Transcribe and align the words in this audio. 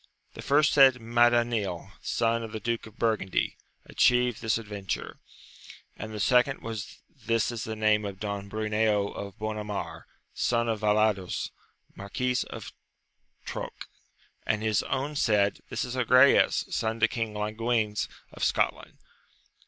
The 0.33 0.41
first 0.41 0.73
said, 0.73 0.95
Madanil, 0.95 1.91
son 2.01 2.41
of 2.41 2.53
the 2.53 2.59
duke 2.59 2.87
of 2.87 2.97
Burgundy, 2.97 3.55
atchieved 3.87 4.41
this 4.41 4.57
adventure: 4.57 5.19
and 5.95 6.11
the 6.11 6.19
second 6.19 6.63
was, 6.63 7.03
this 7.23 7.51
is 7.51 7.65
the 7.65 7.75
name 7.75 8.03
of 8.03 8.19
Don 8.19 8.49
Bruneo 8.49 9.15
of 9.15 9.37
Bonamar, 9.37 10.07
son 10.33 10.65
to 10.65 10.75
Vallados, 10.75 11.51
Marquis 11.93 12.37
of 12.49 12.73
Troque: 13.45 13.85
and 14.43 14.63
his 14.63 14.81
own 14.81 15.15
said. 15.15 15.59
This 15.69 15.85
is 15.85 15.95
Agrayes, 15.95 16.65
son 16.73 16.99
to 16.99 17.07
King 17.07 17.35
Languines 17.35 18.07
of 18.33 18.43
Scotland. 18.43 18.97